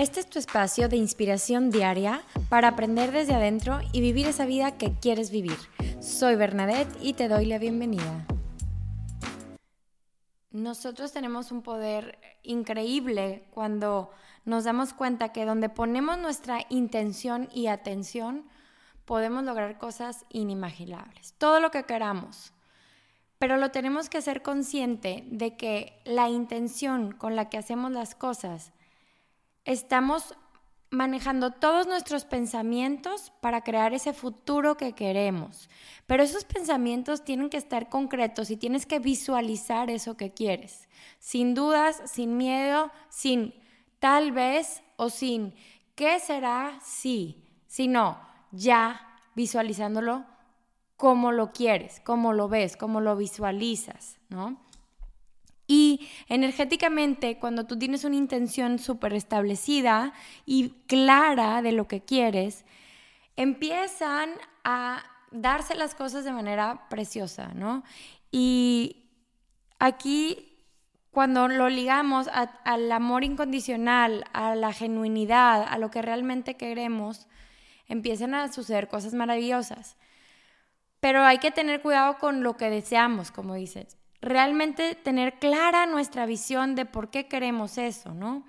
[0.00, 4.78] Este es tu espacio de inspiración diaria para aprender desde adentro y vivir esa vida
[4.78, 5.58] que quieres vivir.
[6.00, 8.26] Soy Bernadette y te doy la bienvenida.
[10.52, 14.10] Nosotros tenemos un poder increíble cuando
[14.46, 18.48] nos damos cuenta que donde ponemos nuestra intención y atención,
[19.04, 22.54] podemos lograr cosas inimaginables, todo lo que queramos.
[23.38, 28.14] Pero lo tenemos que hacer consciente de que la intención con la que hacemos las
[28.14, 28.72] cosas
[29.64, 30.34] estamos
[30.90, 35.70] manejando todos nuestros pensamientos para crear ese futuro que queremos.
[36.06, 40.88] Pero esos pensamientos tienen que estar concretos y tienes que visualizar eso que quieres.
[41.20, 43.54] Sin dudas, sin miedo, sin
[44.00, 45.54] tal vez o sin
[45.94, 48.18] qué será si, sino
[48.50, 49.06] ya
[49.36, 50.24] visualizándolo
[50.96, 54.60] como lo quieres, como lo ves, como lo visualizas, ¿no?
[56.28, 60.12] Energéticamente, cuando tú tienes una intención súper establecida
[60.46, 62.64] y clara de lo que quieres,
[63.36, 64.30] empiezan
[64.64, 67.82] a darse las cosas de manera preciosa, ¿no?
[68.30, 69.08] Y
[69.78, 70.58] aquí,
[71.10, 72.28] cuando lo ligamos
[72.64, 77.26] al amor incondicional, a la genuinidad, a lo que realmente queremos,
[77.86, 79.96] empiezan a suceder cosas maravillosas.
[81.00, 86.26] Pero hay que tener cuidado con lo que deseamos, como dices realmente tener clara nuestra
[86.26, 88.44] visión de por qué queremos eso, ¿no?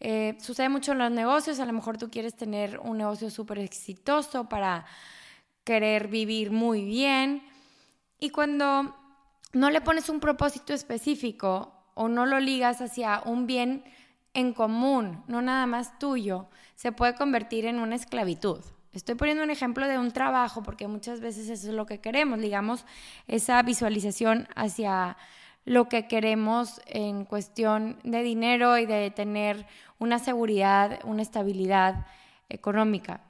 [0.00, 3.58] Eh, sucede mucho en los negocios, a lo mejor tú quieres tener un negocio súper
[3.58, 4.86] exitoso para
[5.64, 7.42] querer vivir muy bien
[8.18, 8.96] y cuando
[9.52, 13.84] no le pones un propósito específico o no lo ligas hacia un bien
[14.32, 18.60] en común, no nada más tuyo, se puede convertir en una esclavitud.
[18.92, 22.40] Estoy poniendo un ejemplo de un trabajo porque muchas veces eso es lo que queremos,
[22.40, 22.84] digamos,
[23.28, 25.16] esa visualización hacia
[25.64, 29.66] lo que queremos en cuestión de dinero y de tener
[29.98, 32.06] una seguridad, una estabilidad
[32.48, 33.20] económica.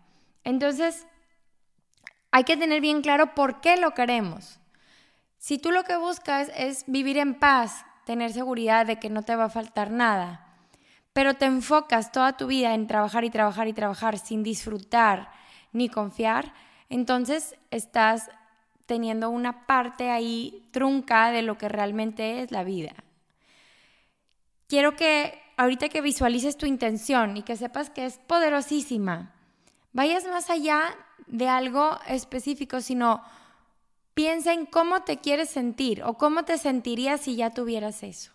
[0.44, 1.06] Entonces,
[2.31, 4.61] hay que tener bien claro por qué lo queremos.
[5.37, 9.37] Si tú lo que buscas es vivir en paz, tener seguridad de que no te
[9.37, 10.47] va a faltar nada,
[11.12, 15.31] pero te enfocas toda tu vida en trabajar y trabajar y trabajar sin disfrutar,
[15.72, 16.53] ni confiar,
[16.88, 18.31] entonces estás
[18.86, 22.92] teniendo una parte ahí trunca de lo que realmente es la vida.
[24.66, 29.32] Quiero que ahorita que visualices tu intención y que sepas que es poderosísima,
[29.92, 33.22] vayas más allá de algo específico, sino
[34.14, 38.32] piensa en cómo te quieres sentir o cómo te sentirías si ya tuvieras eso.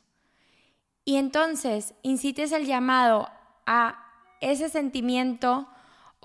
[1.03, 3.29] Y entonces incites el llamado
[3.65, 4.05] a
[4.41, 5.67] ese sentimiento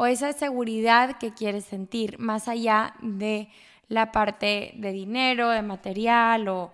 [0.01, 3.51] o esa seguridad que quieres sentir, más allá de
[3.89, 6.73] la parte de dinero, de material o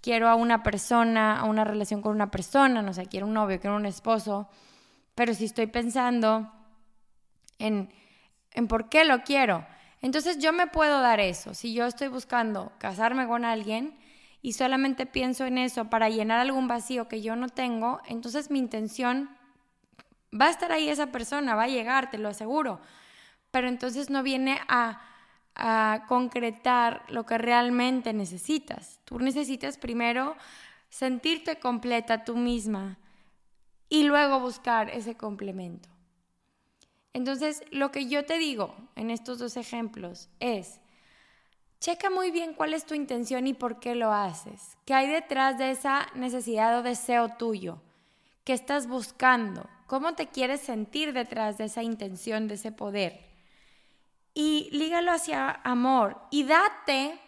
[0.00, 3.58] quiero a una persona, a una relación con una persona, no sé, quiero un novio,
[3.58, 4.48] quiero un esposo,
[5.16, 6.52] pero si estoy pensando
[7.58, 7.92] en,
[8.52, 9.66] en por qué lo quiero,
[10.00, 11.54] entonces yo me puedo dar eso.
[11.54, 13.98] Si yo estoy buscando casarme con alguien
[14.40, 18.60] y solamente pienso en eso para llenar algún vacío que yo no tengo, entonces mi
[18.60, 19.30] intención
[20.32, 22.80] Va a estar ahí esa persona, va a llegar, te lo aseguro.
[23.50, 25.00] Pero entonces no viene a,
[25.54, 29.00] a concretar lo que realmente necesitas.
[29.04, 30.36] Tú necesitas primero
[30.90, 32.98] sentirte completa tú misma
[33.88, 35.88] y luego buscar ese complemento.
[37.12, 40.80] Entonces, lo que yo te digo en estos dos ejemplos es,
[41.80, 44.76] checa muy bien cuál es tu intención y por qué lo haces.
[44.84, 47.80] ¿Qué hay detrás de esa necesidad o deseo tuyo?
[48.44, 49.68] ¿Qué estás buscando?
[49.88, 53.24] ¿Cómo te quieres sentir detrás de esa intención, de ese poder?
[54.34, 57.18] Y lígalo hacia amor y date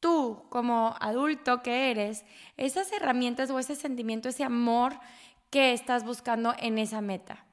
[0.00, 2.24] tú como adulto que eres
[2.56, 4.94] esas herramientas o ese sentimiento, ese amor
[5.50, 7.44] que estás buscando en esa meta.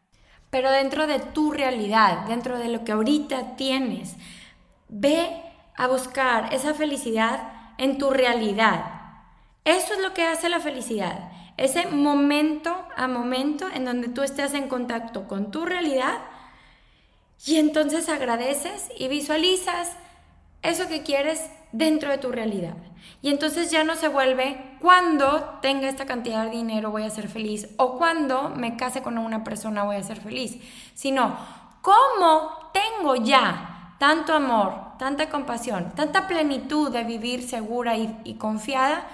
[0.49, 4.15] Pero dentro de tu realidad, dentro de lo que ahorita tienes,
[4.87, 5.41] ve
[5.75, 8.85] a buscar esa felicidad en tu realidad.
[9.65, 14.53] Eso es lo que hace la felicidad ese momento a momento en donde tú estés
[14.53, 16.19] en contacto con tu realidad
[17.45, 19.95] y entonces agradeces y visualizas
[20.61, 22.75] eso que quieres dentro de tu realidad.
[23.21, 27.27] Y entonces ya no se vuelve cuando tenga esta cantidad de dinero voy a ser
[27.27, 30.59] feliz o cuando me case con una persona voy a ser feliz,
[30.93, 31.37] sino
[31.81, 39.07] cómo tengo ya tanto amor, tanta compasión, tanta plenitud de vivir segura y, y confiada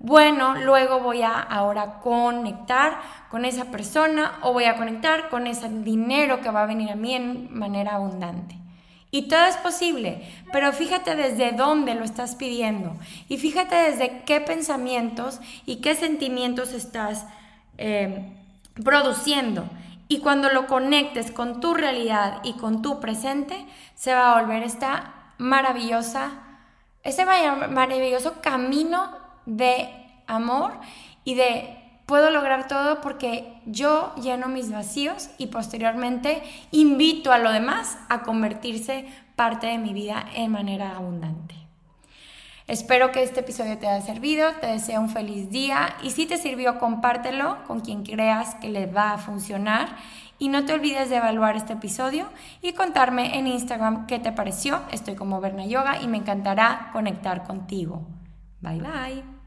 [0.00, 3.00] bueno, luego voy a ahora conectar
[3.30, 6.96] con esa persona o voy a conectar con ese dinero que va a venir a
[6.96, 8.56] mí en manera abundante.
[9.10, 10.22] Y todo es posible,
[10.52, 12.94] pero fíjate desde dónde lo estás pidiendo
[13.28, 17.26] y fíjate desde qué pensamientos y qué sentimientos estás
[17.78, 18.36] eh,
[18.84, 19.68] produciendo.
[20.06, 24.62] Y cuando lo conectes con tu realidad y con tu presente, se va a volver
[24.62, 26.30] esta maravillosa,
[27.02, 29.88] ese maravilloso camino de
[30.26, 30.72] amor
[31.24, 37.50] y de puedo lograr todo porque yo lleno mis vacíos y posteriormente invito a lo
[37.50, 39.06] demás a convertirse
[39.36, 41.54] parte de mi vida en manera abundante.
[42.66, 46.36] Espero que este episodio te haya servido, te deseo un feliz día y si te
[46.36, 49.88] sirvió compártelo con quien creas que le va a funcionar
[50.38, 52.28] y no te olvides de evaluar este episodio
[52.60, 54.80] y contarme en Instagram qué te pareció.
[54.92, 58.06] Estoy como Berna Yoga y me encantará conectar contigo.
[58.60, 59.37] Bye bye.